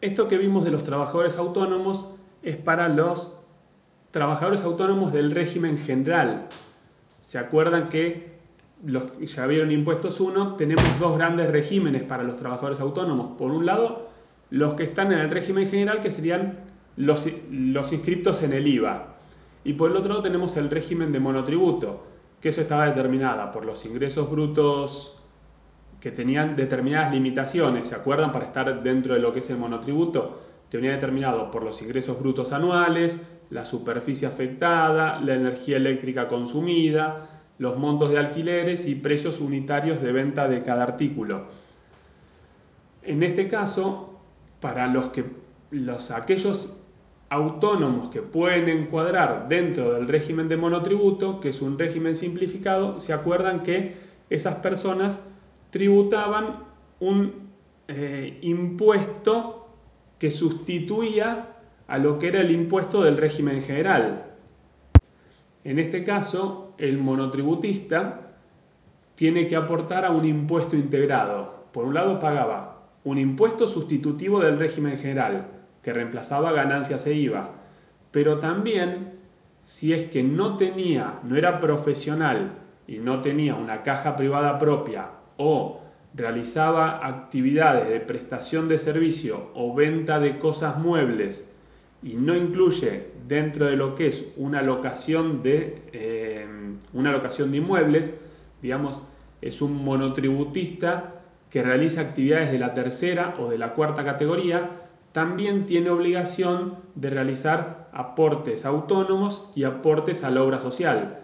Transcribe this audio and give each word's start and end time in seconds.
Esto 0.00 0.28
que 0.28 0.38
vimos 0.38 0.64
de 0.64 0.70
los 0.70 0.84
trabajadores 0.84 1.36
autónomos 1.38 2.10
es 2.42 2.56
para 2.56 2.88
los 2.88 3.40
trabajadores 4.12 4.62
autónomos 4.62 5.12
del 5.12 5.32
régimen 5.32 5.76
general. 5.76 6.46
¿Se 7.20 7.36
acuerdan 7.36 7.88
que 7.88 8.38
los, 8.84 9.18
ya 9.18 9.46
vieron 9.46 9.72
impuestos 9.72 10.20
1? 10.20 10.54
Tenemos 10.54 10.84
dos 11.00 11.18
grandes 11.18 11.50
regímenes 11.50 12.04
para 12.04 12.22
los 12.22 12.36
trabajadores 12.36 12.78
autónomos. 12.78 13.36
Por 13.36 13.50
un 13.50 13.66
lado, 13.66 14.08
los 14.50 14.74
que 14.74 14.84
están 14.84 15.12
en 15.12 15.18
el 15.18 15.30
régimen 15.30 15.68
general, 15.68 16.00
que 16.00 16.12
serían 16.12 16.60
los, 16.96 17.28
los 17.50 17.92
inscriptos 17.92 18.42
en 18.44 18.52
el 18.52 18.68
IVA. 18.68 19.16
Y 19.64 19.72
por 19.72 19.90
el 19.90 19.96
otro 19.96 20.10
lado 20.10 20.22
tenemos 20.22 20.56
el 20.56 20.70
régimen 20.70 21.10
de 21.10 21.18
monotributo, 21.18 22.04
que 22.40 22.50
eso 22.50 22.60
estaba 22.60 22.86
determinada 22.86 23.50
por 23.50 23.64
los 23.66 23.84
ingresos 23.84 24.30
brutos 24.30 25.18
que 26.00 26.10
tenían 26.10 26.56
determinadas 26.56 27.12
limitaciones, 27.12 27.88
¿se 27.88 27.94
acuerdan? 27.94 28.32
Para 28.32 28.46
estar 28.46 28.82
dentro 28.82 29.14
de 29.14 29.20
lo 29.20 29.32
que 29.32 29.40
es 29.40 29.50
el 29.50 29.58
monotributo, 29.58 30.40
tenía 30.68 30.92
determinado 30.92 31.50
por 31.50 31.64
los 31.64 31.82
ingresos 31.82 32.20
brutos 32.20 32.52
anuales, 32.52 33.20
la 33.50 33.64
superficie 33.64 34.28
afectada, 34.28 35.20
la 35.20 35.34
energía 35.34 35.76
eléctrica 35.76 36.28
consumida, 36.28 37.42
los 37.58 37.78
montos 37.78 38.10
de 38.10 38.18
alquileres 38.18 38.86
y 38.86 38.94
precios 38.94 39.40
unitarios 39.40 40.00
de 40.00 40.12
venta 40.12 40.46
de 40.46 40.62
cada 40.62 40.84
artículo. 40.84 41.46
En 43.02 43.22
este 43.22 43.48
caso, 43.48 44.20
para 44.60 44.86
los 44.86 45.08
que 45.08 45.24
los, 45.70 46.10
aquellos 46.10 46.86
autónomos 47.30 48.08
que 48.08 48.22
pueden 48.22 48.68
encuadrar 48.68 49.48
dentro 49.48 49.94
del 49.94 50.08
régimen 50.08 50.48
de 50.48 50.56
monotributo, 50.56 51.40
que 51.40 51.50
es 51.50 51.60
un 51.60 51.78
régimen 51.78 52.14
simplificado, 52.14 52.98
se 52.98 53.12
acuerdan 53.12 53.62
que 53.62 53.96
esas 54.30 54.56
personas 54.56 55.28
tributaban 55.70 56.64
un 57.00 57.48
eh, 57.88 58.38
impuesto 58.42 59.68
que 60.18 60.30
sustituía 60.30 61.56
a 61.86 61.98
lo 61.98 62.18
que 62.18 62.28
era 62.28 62.40
el 62.40 62.50
impuesto 62.50 63.02
del 63.02 63.16
régimen 63.16 63.62
general. 63.62 64.26
En 65.64 65.78
este 65.78 66.04
caso, 66.04 66.74
el 66.78 66.98
monotributista 66.98 68.34
tiene 69.14 69.46
que 69.46 69.56
aportar 69.56 70.04
a 70.04 70.10
un 70.10 70.24
impuesto 70.24 70.76
integrado. 70.76 71.64
Por 71.72 71.84
un 71.84 71.94
lado 71.94 72.18
pagaba 72.18 72.88
un 73.04 73.18
impuesto 73.18 73.66
sustitutivo 73.66 74.40
del 74.40 74.58
régimen 74.58 74.98
general, 74.98 75.48
que 75.82 75.92
reemplazaba 75.92 76.52
ganancias 76.52 77.06
e 77.06 77.14
IVA, 77.14 77.50
pero 78.10 78.38
también 78.38 79.18
si 79.62 79.92
es 79.92 80.10
que 80.10 80.22
no 80.22 80.56
tenía, 80.56 81.20
no 81.22 81.36
era 81.36 81.60
profesional 81.60 82.58
y 82.86 82.98
no 82.98 83.22
tenía 83.22 83.54
una 83.54 83.82
caja 83.82 84.16
privada 84.16 84.58
propia 84.58 85.17
o 85.38 85.80
realizaba 86.14 87.06
actividades 87.06 87.88
de 87.88 88.00
prestación 88.00 88.68
de 88.68 88.78
servicio 88.78 89.50
o 89.54 89.74
venta 89.74 90.18
de 90.18 90.36
cosas 90.38 90.76
muebles 90.78 91.50
y 92.02 92.16
no 92.16 92.36
incluye 92.36 93.08
dentro 93.26 93.66
de 93.66 93.76
lo 93.76 93.94
que 93.94 94.08
es 94.08 94.32
una 94.36 94.62
locación 94.62 95.42
de, 95.42 95.82
eh, 95.92 96.46
una 96.92 97.12
locación 97.12 97.50
de 97.50 97.58
inmuebles, 97.58 98.20
digamos, 98.62 99.00
es 99.40 99.62
un 99.62 99.84
monotributista 99.84 101.14
que 101.50 101.62
realiza 101.62 102.00
actividades 102.00 102.52
de 102.52 102.58
la 102.58 102.74
tercera 102.74 103.34
o 103.38 103.48
de 103.48 103.58
la 103.58 103.74
cuarta 103.74 104.04
categoría, 104.04 104.82
también 105.12 105.66
tiene 105.66 105.90
obligación 105.90 106.76
de 106.94 107.10
realizar 107.10 107.88
aportes 107.92 108.64
autónomos 108.64 109.50
y 109.54 109.64
aportes 109.64 110.24
a 110.24 110.30
la 110.30 110.42
obra 110.42 110.60
social, 110.60 111.20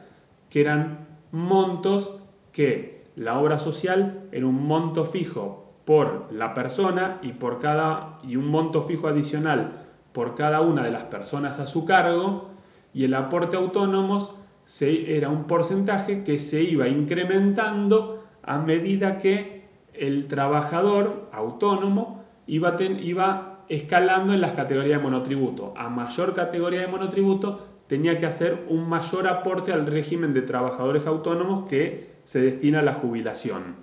que 0.51 0.61
eran 0.61 1.07
montos 1.31 2.21
que 2.53 3.04
la 3.17 3.39
obra 3.39 3.59
social 3.59 4.29
era 4.33 4.47
un 4.47 4.67
monto 4.67 5.05
fijo 5.05 5.73
por 5.85 6.29
la 6.33 6.55
persona 6.55 7.19
y 7.23 7.33
por 7.33 7.59
cada 7.59 8.19
y 8.23 8.37
un 8.37 8.49
monto 8.49 8.83
fijo 8.83 9.09
adicional 9.09 9.85
por 10.13 10.35
cada 10.35 10.61
una 10.61 10.83
de 10.83 10.91
las 10.91 11.05
personas 11.05 11.59
a 11.59 11.67
su 11.67 11.85
cargo 11.85 12.51
y 12.95 13.05
el 13.05 13.15
aporte 13.15 13.57
autónomos 13.57 14.35
se, 14.65 15.17
era 15.17 15.29
un 15.29 15.45
porcentaje 15.45 16.23
que 16.23 16.39
se 16.39 16.63
iba 16.63 16.89
incrementando 16.89 18.25
a 18.43 18.59
medida 18.59 19.19
que 19.19 19.65
el 19.93 20.27
trabajador 20.27 21.29
autónomo 21.33 22.23
iba, 22.47 22.77
iba 22.81 23.65
escalando 23.69 24.33
en 24.33 24.41
las 24.41 24.53
categorías 24.53 24.99
de 24.99 25.03
monotributo. 25.03 25.75
A 25.77 25.89
mayor 25.89 26.35
categoría 26.35 26.81
de 26.81 26.89
monotributo 26.89 27.74
tenía 27.87 28.19
que 28.19 28.27
hacer 28.27 28.65
un 28.69 28.89
mayor 28.89 29.29
aporte 29.29 29.73
al 29.73 29.87
régimen 29.87 30.33
de 30.33 30.43
trabajadores 30.43 31.07
autónomos 31.07 31.69
que 31.69 32.15
se 32.25 32.41
destina 32.41 32.81
a 32.81 32.83
la 32.83 32.95
jubilación. 32.95 33.77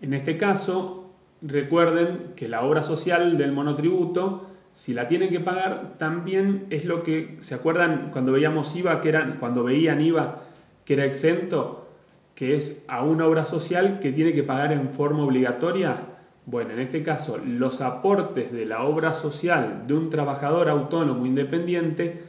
En 0.00 0.14
este 0.14 0.36
caso, 0.36 1.10
recuerden 1.40 2.32
que 2.36 2.48
la 2.48 2.62
obra 2.62 2.82
social 2.82 3.36
del 3.36 3.52
monotributo 3.52 4.46
si 4.72 4.94
la 4.94 5.06
tienen 5.06 5.28
que 5.28 5.40
pagar, 5.40 5.94
también 5.98 6.66
es 6.70 6.84
lo 6.86 7.02
que, 7.02 7.36
¿se 7.40 7.54
acuerdan 7.54 8.10
cuando 8.10 8.32
veíamos 8.32 8.74
IVA, 8.74 9.00
que 9.00 9.10
eran, 9.10 9.36
cuando 9.38 9.64
veían 9.64 10.00
IVA 10.00 10.44
que 10.84 10.94
era 10.94 11.04
exento, 11.04 11.88
que 12.34 12.56
es 12.56 12.84
a 12.88 13.04
una 13.04 13.26
obra 13.26 13.44
social 13.44 14.00
que 14.00 14.12
tiene 14.12 14.32
que 14.32 14.42
pagar 14.42 14.72
en 14.72 14.88
forma 14.88 15.24
obligatoria? 15.24 15.96
Bueno, 16.46 16.72
en 16.72 16.80
este 16.80 17.02
caso, 17.02 17.38
los 17.38 17.82
aportes 17.82 18.50
de 18.50 18.64
la 18.64 18.82
obra 18.82 19.12
social 19.12 19.84
de 19.86 19.94
un 19.94 20.08
trabajador 20.08 20.68
autónomo 20.68 21.26
independiente 21.26 22.22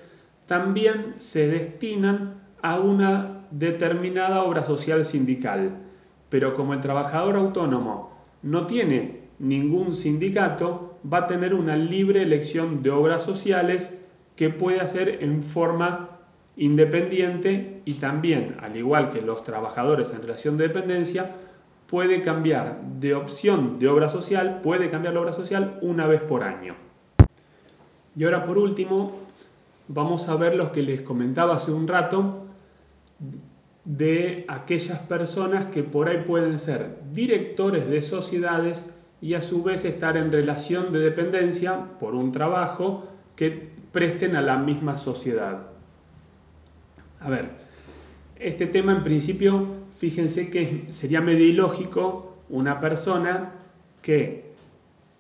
también 0.48 1.16
se 1.18 1.48
destinan 1.48 2.42
a 2.62 2.80
una 2.80 3.46
determinada 3.52 4.44
obra 4.44 4.64
social 4.64 5.06
sindical. 5.06 5.78
Pero 6.30 6.54
como 6.54 6.74
el 6.74 6.82
trabajador 6.82 7.36
autónomo 7.36 8.12
no 8.42 8.68
tiene 8.68 9.22
ningún 9.40 9.96
sindicato, 9.96 10.98
va 11.12 11.20
a 11.20 11.28
tener 11.28 11.54
una 11.54 11.76
libre 11.76 12.24
elección 12.24 12.82
de 12.82 12.90
obras 12.90 13.24
sociales 13.24 14.06
que 14.36 14.50
puede 14.50 14.80
hacer 14.80 15.20
en 15.22 15.44
forma 15.44 16.10
independiente 16.56 17.82
y 17.86 17.96
también, 17.96 18.58
al 18.62 18.76
igual 18.76 19.10
que 19.10 19.22
los 19.22 19.44
trabajadores 19.44 20.14
en 20.14 20.22
relación 20.22 20.58
de 20.58 20.68
dependencia, 20.68 21.36
puede 21.88 22.22
cambiar 22.22 22.82
de 23.00 23.14
opción 23.14 23.80
de 23.80 23.88
obra 23.88 24.10
social, 24.10 24.62
puede 24.62 24.90
cambiar 24.90 25.14
la 25.14 25.22
obra 25.22 25.34
social 25.34 25.78
una 25.82 26.08
vez 26.08 26.22
por 26.22 26.44
año. 26.44 26.76
Y 28.16 28.24
ahora 28.24 28.46
por 28.46 28.58
último, 28.58 29.20
vamos 29.88 30.30
a 30.30 30.36
ver 30.36 30.56
lo 30.56 30.72
que 30.72 30.82
les 30.82 31.02
comentaba 31.02 31.56
hace 31.56 31.72
un 31.72 31.88
rato 31.88 32.46
de 33.86 34.46
aquellas 34.48 35.00
personas 35.00 35.66
que 35.66 35.84
por 35.84 36.08
ahí 36.08 36.24
pueden 36.26 36.58
ser 36.58 37.00
directores 37.12 37.88
de 37.90 38.02
sociedades 38.02 38.94
y 39.22 39.34
a 39.36 39.42
su 39.42 39.64
vez 39.64 39.86
estar 39.86 40.18
en 40.18 40.32
relación 40.32 40.92
de 40.94 41.00
dependencia 41.00 41.86
por 42.00 42.16
un 42.16 42.32
trabajo 42.32 43.08
que 43.36 43.72
presten 43.92 44.36
a 44.36 44.42
la 44.42 44.58
misma 44.58 44.98
sociedad. 44.98 45.68
A 47.20 47.30
ver, 47.30 47.52
este 48.38 48.68
tema 48.68 48.92
en 48.92 49.04
principio, 49.04 49.66
fíjense 49.98 50.50
que 50.50 50.88
sería 50.90 51.22
medio 51.22 51.46
ilógico 51.46 52.38
una 52.50 52.80
persona 52.80 53.54
que 54.02 54.54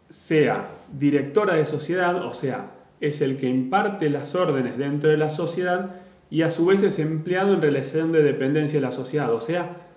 sea 0.09 0.69
directora 0.91 1.55
de 1.55 1.65
sociedad, 1.65 2.25
o 2.25 2.33
sea, 2.33 2.72
es 3.03 3.21
el 3.21 3.37
que 3.37 3.49
imparte 3.49 4.09
las 4.09 4.33
órdenes 4.33 4.77
dentro 4.77 5.09
de 5.09 5.17
la 5.17 5.29
sociedad 5.29 5.95
y 6.29 6.43
a 6.43 6.49
su 6.49 6.65
vez 6.65 6.81
es 6.83 6.99
empleado 6.99 7.53
en 7.53 7.61
relación 7.61 8.13
de 8.13 8.23
dependencia 8.23 8.79
de 8.79 8.85
la 8.85 8.91
sociedad, 8.91 9.33
o 9.33 9.41
sea, 9.41 9.89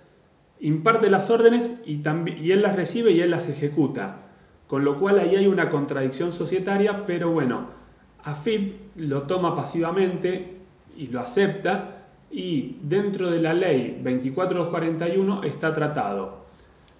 imparte 0.59 1.09
las 1.09 1.29
órdenes 1.29 1.83
y, 1.85 2.03
y 2.39 2.51
él 2.51 2.61
las 2.61 2.75
recibe 2.75 3.11
y 3.11 3.21
él 3.21 3.31
las 3.31 3.47
ejecuta. 3.47 4.23
Con 4.67 4.83
lo 4.83 4.99
cual 4.99 5.19
ahí 5.19 5.37
hay 5.37 5.47
una 5.47 5.69
contradicción 5.69 6.33
societaria, 6.33 7.05
pero 7.05 7.31
bueno, 7.31 7.69
AFIP 8.23 8.97
lo 8.97 9.23
toma 9.23 9.55
pasivamente 9.55 10.57
y 10.97 11.07
lo 11.07 11.21
acepta 11.21 12.07
y 12.29 12.77
dentro 12.81 13.31
de 13.31 13.39
la 13.39 13.53
ley 13.53 14.01
24241 14.03 15.43
está 15.43 15.73
tratado. 15.73 16.46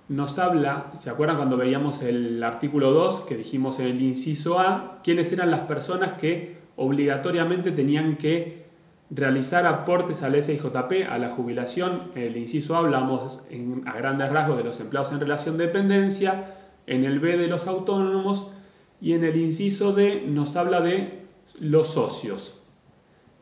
Nos 0.09 0.39
habla, 0.39 0.91
¿se 0.95 1.09
acuerdan 1.09 1.35
cuando 1.35 1.57
veíamos 1.57 2.01
el 2.01 2.41
artículo 2.41 2.91
2 2.91 3.21
que 3.21 3.35
dijimos 3.35 3.79
en 3.79 3.87
el 3.87 4.01
inciso 4.01 4.57
A? 4.57 4.99
¿Quiénes 5.03 5.33
eran 5.33 5.51
las 5.51 5.61
personas 5.61 6.13
que 6.13 6.57
obligatoriamente 6.77 7.71
tenían 7.71 8.15
que 8.15 8.67
realizar 9.09 9.65
aportes 9.65 10.23
al 10.23 10.41
SIJP, 10.41 11.09
a 11.09 11.17
la 11.17 11.29
jubilación. 11.29 12.11
En 12.15 12.23
el 12.23 12.37
inciso 12.37 12.75
A 12.75 12.79
hablamos 12.79 13.43
a 13.85 13.97
grandes 13.97 14.31
rasgos 14.31 14.57
de 14.57 14.63
los 14.63 14.79
empleados 14.79 15.11
en 15.11 15.19
relación 15.19 15.57
de 15.57 15.67
dependencia, 15.67 16.55
en 16.85 17.03
el 17.03 17.19
B 17.19 17.37
de 17.37 17.47
los 17.47 17.67
autónomos 17.67 18.53
y 19.01 19.13
en 19.13 19.23
el 19.23 19.35
inciso 19.35 19.91
D 19.91 20.23
nos 20.27 20.55
habla 20.55 20.81
de 20.81 21.25
los 21.59 21.89
socios. 21.89 22.61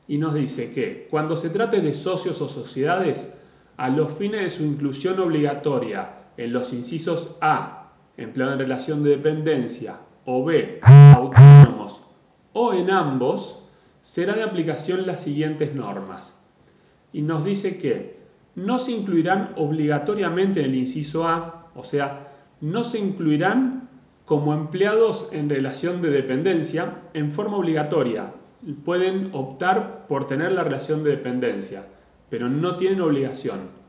Y 0.08 0.18
nos 0.18 0.34
dice 0.34 0.72
que 0.72 1.08
cuando 1.10 1.36
se 1.38 1.50
trate 1.50 1.82
de 1.82 1.94
socios 1.94 2.42
o 2.42 2.50
sociedades, 2.50 3.40
a 3.78 3.90
los 3.90 4.14
fines 4.14 4.42
de 4.42 4.50
su 4.50 4.64
inclusión 4.64 5.20
obligatoria 5.20 6.25
en 6.38 6.54
los 6.54 6.74
incisos 6.74 7.38
A, 7.42 7.94
empleado 8.18 8.54
en 8.54 8.60
relación 8.60 9.04
de 9.04 9.12
dependencia, 9.12 9.98
o 10.26 10.44
B, 10.44 10.80
autónomos, 10.82 12.02
o 12.54 12.74
en 12.74 12.92
ambos, 12.92 13.70
será 14.02 14.34
de 14.34 14.44
aplicación 14.44 15.06
las 15.06 15.22
siguientes 15.22 15.76
normas. 15.76 16.42
Y 17.12 17.22
nos 17.22 17.44
dice 17.44 17.78
que 17.78 18.16
no 18.56 18.80
se 18.80 18.92
incluirán 18.92 19.54
obligatoriamente 19.58 20.60
en 20.62 20.68
el 20.68 20.76
inciso 20.76 21.28
A, 21.28 21.72
o 21.76 21.84
sea, 21.84 22.32
no 22.62 22.84
se 22.84 23.00
incluirán 23.00 23.90
como 24.26 24.54
empleados 24.54 25.30
en 25.34 25.50
relación 25.50 26.02
de 26.02 26.10
dependencia 26.10 27.02
en 27.14 27.32
forma 27.32 27.58
obligatoria. 27.58 28.34
Pueden 28.84 29.30
optar 29.34 30.08
por 30.08 30.26
tener 30.26 30.52
la 30.52 30.64
relación 30.64 31.04
de 31.04 31.12
dependencia, 31.12 31.86
pero 32.30 32.50
no 32.50 32.76
tienen 32.76 33.02
obligación. 33.02 33.85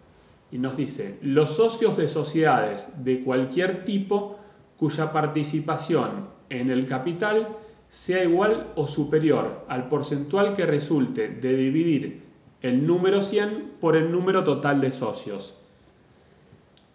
Y 0.50 0.58
nos 0.58 0.76
dice, 0.76 1.18
los 1.22 1.56
socios 1.56 1.96
de 1.96 2.08
sociedades 2.08 3.04
de 3.04 3.22
cualquier 3.22 3.84
tipo 3.84 4.38
cuya 4.76 5.12
participación 5.12 6.28
en 6.48 6.70
el 6.70 6.86
capital 6.86 7.56
sea 7.88 8.24
igual 8.24 8.72
o 8.76 8.86
superior 8.86 9.64
al 9.68 9.88
porcentual 9.88 10.54
que 10.54 10.66
resulte 10.66 11.28
de 11.28 11.56
dividir 11.56 12.22
el 12.62 12.86
número 12.86 13.22
100 13.22 13.74
por 13.80 13.96
el 13.96 14.10
número 14.10 14.44
total 14.44 14.80
de 14.80 14.92
socios. 14.92 15.62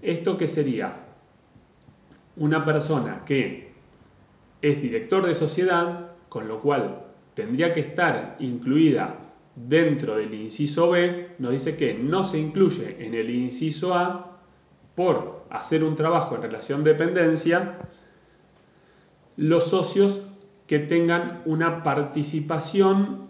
¿Esto 0.02 0.38
qué 0.38 0.48
sería? 0.48 1.06
Una 2.36 2.66
persona 2.66 3.24
que 3.26 3.72
es 4.62 4.82
director 4.82 5.26
de 5.26 5.36
sociedad, 5.36 6.12
con 6.30 6.48
lo 6.48 6.62
cual 6.62 7.06
tendría 7.34 7.72
que 7.72 7.80
estar 7.80 8.36
incluida 8.40 9.31
dentro 9.56 10.16
del 10.16 10.34
inciso 10.34 10.92
B, 10.92 11.36
nos 11.40 11.52
dice 11.52 11.76
que 11.76 11.94
no 11.94 12.24
se 12.24 12.40
incluye 12.40 12.98
en 13.06 13.14
el 13.14 13.30
inciso 13.30 13.94
A 13.94 14.40
por 14.96 15.46
hacer 15.50 15.84
un 15.84 15.96
trabajo 15.96 16.36
en 16.36 16.42
relación 16.44 16.84
de 16.84 16.92
dependencia 16.94 17.78
los 19.38 19.66
socios 19.66 20.28
que 20.68 20.80
tengan 20.80 21.42
una 21.46 21.84
participación, 21.84 23.30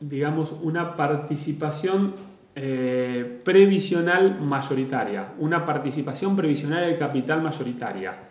digamos, 0.00 0.54
una 0.62 0.96
participación 0.96 2.14
eh, 2.54 3.40
previsional 3.44 4.40
mayoritaria, 4.40 5.34
una 5.38 5.64
participación 5.64 6.36
previsional 6.36 6.86
del 6.86 6.98
capital 6.98 7.42
mayoritaria, 7.42 8.28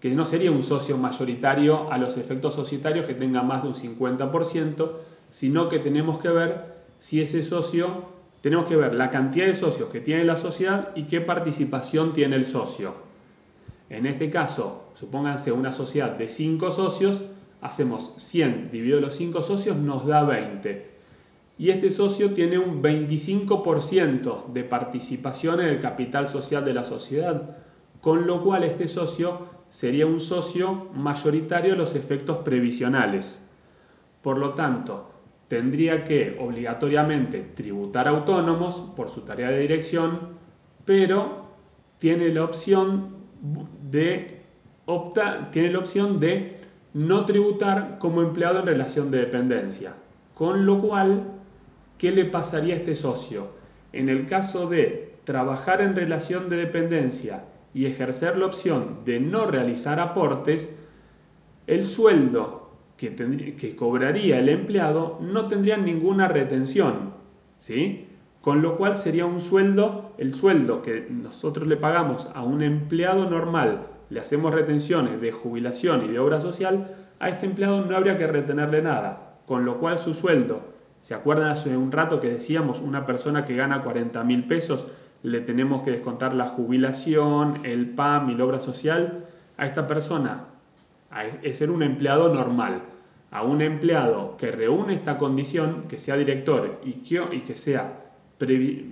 que 0.00 0.10
no 0.14 0.24
sería 0.24 0.50
un 0.50 0.62
socio 0.62 0.96
mayoritario 0.96 1.92
a 1.92 1.98
los 1.98 2.16
efectos 2.16 2.54
societarios 2.54 3.06
que 3.06 3.14
tenga 3.14 3.42
más 3.42 3.62
de 3.62 3.68
un 3.68 3.74
50%, 3.74 4.90
sino 5.30 5.68
que 5.68 5.78
tenemos 5.78 6.18
que 6.18 6.28
ver 6.28 6.80
si 6.98 7.20
ese 7.20 7.42
socio, 7.42 8.04
tenemos 8.42 8.68
que 8.68 8.76
ver 8.76 8.94
la 8.94 9.10
cantidad 9.10 9.46
de 9.46 9.54
socios 9.54 9.88
que 9.88 10.00
tiene 10.00 10.24
la 10.24 10.36
sociedad 10.36 10.90
y 10.94 11.04
qué 11.04 11.20
participación 11.20 12.12
tiene 12.12 12.36
el 12.36 12.44
socio. 12.44 12.94
En 13.88 14.06
este 14.06 14.30
caso, 14.30 14.90
supónganse 14.94 15.50
una 15.50 15.72
sociedad 15.72 16.12
de 16.12 16.28
5 16.28 16.70
socios, 16.70 17.20
hacemos 17.60 18.14
100 18.18 18.70
dividido 18.70 19.00
los 19.00 19.16
5 19.16 19.42
socios 19.42 19.76
nos 19.76 20.06
da 20.06 20.22
20. 20.24 20.90
Y 21.58 21.70
este 21.70 21.90
socio 21.90 22.32
tiene 22.32 22.58
un 22.58 22.82
25% 22.82 24.46
de 24.52 24.64
participación 24.64 25.60
en 25.60 25.66
el 25.66 25.80
capital 25.80 26.28
social 26.28 26.64
de 26.64 26.72
la 26.72 26.84
sociedad, 26.84 27.58
con 28.00 28.26
lo 28.26 28.42
cual 28.42 28.64
este 28.64 28.88
socio 28.88 29.46
sería 29.68 30.06
un 30.06 30.20
socio 30.20 30.88
mayoritario 30.94 31.74
a 31.74 31.76
los 31.76 31.94
efectos 31.94 32.38
previsionales. 32.38 33.46
Por 34.22 34.38
lo 34.38 34.54
tanto, 34.54 35.10
tendría 35.50 36.04
que 36.04 36.36
obligatoriamente 36.38 37.40
tributar 37.40 38.06
autónomos 38.06 38.92
por 38.94 39.10
su 39.10 39.22
tarea 39.22 39.50
de 39.50 39.58
dirección, 39.58 40.28
pero 40.84 41.46
tiene 41.98 42.28
la 42.28 42.44
opción 42.44 43.16
de 43.90 44.42
opta, 44.86 45.50
tiene 45.50 45.72
la 45.72 45.80
opción 45.80 46.20
de 46.20 46.56
no 46.94 47.24
tributar 47.24 47.98
como 47.98 48.22
empleado 48.22 48.60
en 48.60 48.66
relación 48.66 49.10
de 49.10 49.18
dependencia. 49.18 49.94
Con 50.34 50.66
lo 50.66 50.80
cual, 50.80 51.32
¿qué 51.98 52.12
le 52.12 52.26
pasaría 52.26 52.74
a 52.74 52.76
este 52.76 52.94
socio? 52.94 53.48
En 53.92 54.08
el 54.08 54.26
caso 54.26 54.68
de 54.68 55.16
trabajar 55.24 55.82
en 55.82 55.96
relación 55.96 56.48
de 56.48 56.58
dependencia 56.58 57.42
y 57.74 57.86
ejercer 57.86 58.38
la 58.38 58.46
opción 58.46 59.00
de 59.04 59.18
no 59.18 59.46
realizar 59.46 59.98
aportes, 59.98 60.78
el 61.66 61.86
sueldo 61.86 62.59
que, 63.00 63.56
que 63.56 63.74
cobraría 63.74 64.38
el 64.38 64.50
empleado 64.50 65.18
no 65.22 65.48
tendría 65.48 65.78
ninguna 65.78 66.28
retención, 66.28 67.14
¿sí? 67.56 68.06
Con 68.42 68.60
lo 68.60 68.76
cual 68.76 68.96
sería 68.96 69.24
un 69.24 69.40
sueldo, 69.40 70.12
el 70.18 70.34
sueldo 70.34 70.82
que 70.82 71.06
nosotros 71.08 71.66
le 71.66 71.78
pagamos 71.78 72.30
a 72.34 72.42
un 72.42 72.62
empleado 72.62 73.28
normal 73.28 73.86
le 74.10 74.20
hacemos 74.20 74.52
retenciones 74.52 75.20
de 75.20 75.32
jubilación 75.32 76.04
y 76.04 76.08
de 76.08 76.18
obra 76.18 76.40
social, 76.40 76.88
a 77.20 77.28
este 77.28 77.46
empleado 77.46 77.84
no 77.84 77.96
habría 77.96 78.16
que 78.16 78.26
retenerle 78.26 78.82
nada, 78.82 79.36
con 79.46 79.64
lo 79.64 79.78
cual 79.78 79.98
su 79.98 80.14
sueldo, 80.14 80.62
¿se 81.00 81.14
acuerdan 81.14 81.48
hace 81.48 81.76
un 81.76 81.92
rato 81.92 82.20
que 82.20 82.28
decíamos 82.28 82.80
una 82.80 83.06
persona 83.06 83.44
que 83.44 83.54
gana 83.54 83.82
40 83.82 84.22
mil 84.24 84.46
pesos, 84.46 84.88
le 85.22 85.40
tenemos 85.40 85.82
que 85.82 85.92
descontar 85.92 86.34
la 86.34 86.46
jubilación, 86.46 87.64
el 87.64 87.90
PAM 87.90 88.30
y 88.30 88.34
la 88.34 88.44
obra 88.44 88.60
social? 88.60 89.26
A 89.56 89.66
esta 89.66 89.86
persona 89.86 90.49
es 91.42 91.58
ser 91.58 91.70
un 91.70 91.82
empleado 91.82 92.32
normal. 92.32 92.82
A 93.30 93.42
un 93.44 93.62
empleado 93.62 94.36
que 94.36 94.50
reúne 94.50 94.94
esta 94.94 95.16
condición, 95.16 95.84
que 95.88 95.98
sea 95.98 96.16
director 96.16 96.80
y 96.84 96.94
que, 96.94 97.22
y 97.32 97.40
que 97.40 97.56
sea 97.56 98.10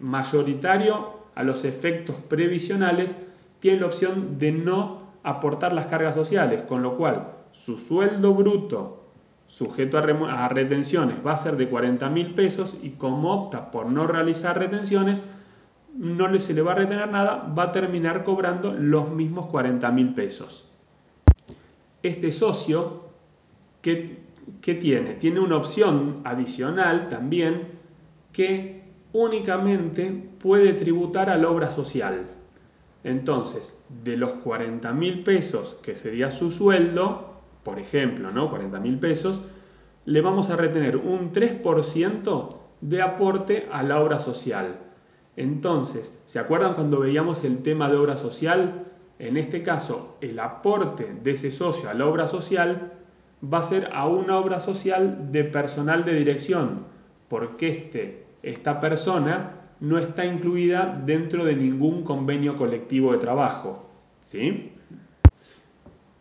mayoritario 0.00 1.18
a 1.34 1.42
los 1.42 1.64
efectos 1.64 2.16
previsionales, 2.16 3.18
tiene 3.60 3.80
la 3.80 3.86
opción 3.86 4.38
de 4.38 4.52
no 4.52 5.08
aportar 5.22 5.72
las 5.72 5.86
cargas 5.86 6.14
sociales, 6.14 6.62
con 6.62 6.82
lo 6.82 6.96
cual 6.96 7.32
su 7.52 7.78
sueldo 7.78 8.34
bruto 8.34 8.98
sujeto 9.46 9.98
a, 9.98 10.48
retenciones 10.48 11.16
va 11.26 11.32
a 11.32 11.38
ser 11.38 11.56
de 11.56 11.68
40 11.68 12.08
mil 12.10 12.34
pesos 12.34 12.78
y 12.82 12.90
como 12.90 13.32
opta 13.32 13.70
por 13.70 13.86
no 13.86 14.06
realizar 14.06 14.58
retenciones, 14.58 15.28
no 15.96 16.38
se 16.38 16.54
le 16.54 16.62
va 16.62 16.72
a 16.72 16.76
retener 16.76 17.10
nada, 17.10 17.52
va 17.58 17.64
a 17.64 17.72
terminar 17.72 18.22
cobrando 18.22 18.74
los 18.74 19.10
mismos 19.10 19.46
40 19.46 19.90
mil 19.90 20.14
pesos. 20.14 20.70
Este 22.08 22.32
socio, 22.32 23.02
¿qué, 23.82 24.18
¿qué 24.62 24.74
tiene? 24.74 25.12
Tiene 25.12 25.40
una 25.40 25.56
opción 25.56 26.22
adicional 26.24 27.10
también 27.10 27.68
que 28.32 28.82
únicamente 29.12 30.06
puede 30.38 30.72
tributar 30.72 31.28
a 31.28 31.36
la 31.36 31.50
obra 31.50 31.70
social. 31.70 32.26
Entonces, 33.04 33.84
de 34.02 34.16
los 34.16 34.32
40 34.32 34.90
mil 34.92 35.22
pesos 35.22 35.78
que 35.82 35.94
sería 35.94 36.30
su 36.30 36.50
sueldo, 36.50 37.34
por 37.62 37.78
ejemplo, 37.78 38.30
¿no? 38.30 38.48
40 38.48 38.80
mil 38.80 38.98
pesos, 38.98 39.42
le 40.06 40.22
vamos 40.22 40.48
a 40.48 40.56
retener 40.56 40.96
un 40.96 41.30
3% 41.30 42.48
de 42.80 43.02
aporte 43.02 43.68
a 43.70 43.82
la 43.82 44.00
obra 44.00 44.18
social. 44.18 44.78
Entonces, 45.36 46.18
¿se 46.24 46.38
acuerdan 46.38 46.72
cuando 46.72 47.00
veíamos 47.00 47.44
el 47.44 47.58
tema 47.58 47.90
de 47.90 47.98
obra 47.98 48.16
social? 48.16 48.86
En 49.18 49.36
este 49.36 49.62
caso, 49.62 50.16
el 50.20 50.38
aporte 50.38 51.16
de 51.22 51.32
ese 51.32 51.50
socio 51.50 51.90
a 51.90 51.94
la 51.94 52.06
obra 52.06 52.28
social 52.28 52.92
va 53.42 53.58
a 53.58 53.64
ser 53.64 53.90
a 53.92 54.06
una 54.06 54.38
obra 54.38 54.60
social 54.60 55.32
de 55.32 55.44
personal 55.44 56.04
de 56.04 56.14
dirección, 56.14 56.86
porque 57.28 57.68
este, 57.68 58.26
esta 58.42 58.80
persona 58.80 59.54
no 59.80 59.98
está 59.98 60.24
incluida 60.24 61.00
dentro 61.04 61.44
de 61.44 61.56
ningún 61.56 62.02
convenio 62.02 62.56
colectivo 62.56 63.12
de 63.12 63.18
trabajo. 63.18 63.86
¿sí? 64.20 64.72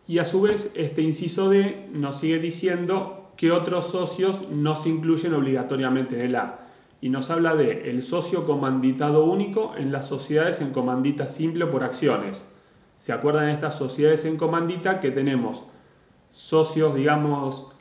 Y 0.06 0.18
a 0.18 0.24
su 0.24 0.42
vez, 0.42 0.72
este 0.76 1.02
inciso 1.02 1.50
D 1.50 1.88
nos 1.92 2.20
sigue 2.20 2.38
diciendo 2.38 3.32
que 3.36 3.52
otros 3.52 3.88
socios 3.90 4.48
no 4.50 4.74
se 4.74 4.88
incluyen 4.88 5.34
obligatoriamente 5.34 6.16
en 6.16 6.22
el 6.22 6.36
A. 6.36 6.60
Y 7.00 7.10
nos 7.10 7.30
habla 7.30 7.54
de 7.54 7.90
el 7.90 8.02
socio 8.02 8.44
comanditado 8.44 9.24
único 9.24 9.74
en 9.76 9.92
las 9.92 10.08
sociedades 10.08 10.60
en 10.60 10.70
comandita 10.70 11.28
simple 11.28 11.66
por 11.66 11.84
acciones. 11.84 12.52
¿Se 12.98 13.12
acuerdan 13.12 13.48
estas 13.48 13.76
sociedades 13.76 14.24
en 14.24 14.36
comandita 14.36 15.00
que 15.00 15.10
tenemos 15.10 15.64
socios, 16.32 16.94
digamos, 16.94 17.72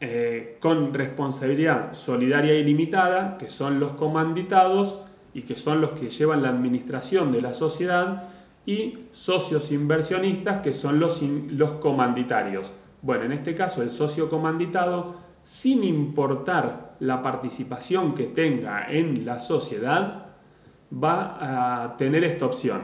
eh, 0.00 0.58
con 0.60 0.94
responsabilidad 0.94 1.94
solidaria 1.94 2.54
y 2.54 2.64
limitada, 2.64 3.36
que 3.38 3.48
son 3.48 3.80
los 3.80 3.92
comanditados, 3.92 5.04
y 5.34 5.42
que 5.42 5.56
son 5.56 5.80
los 5.80 5.90
que 5.90 6.10
llevan 6.10 6.42
la 6.42 6.50
administración 6.50 7.32
de 7.32 7.42
la 7.42 7.54
sociedad, 7.54 8.28
y 8.64 9.06
socios 9.10 9.72
inversionistas, 9.72 10.58
que 10.58 10.72
son 10.72 11.00
los, 11.00 11.20
los 11.22 11.72
comanditarios. 11.72 12.70
Bueno, 13.02 13.24
en 13.24 13.32
este 13.32 13.54
caso 13.54 13.82
el 13.82 13.90
socio 13.90 14.30
comanditado, 14.30 15.16
sin 15.42 15.82
importar 15.82 16.94
la 17.00 17.20
participación 17.20 18.14
que 18.14 18.24
tenga 18.24 18.86
en 18.88 19.26
la 19.26 19.40
sociedad, 19.40 20.26
va 20.92 21.84
a 21.84 21.96
tener 21.96 22.22
esta 22.22 22.46
opción. 22.46 22.80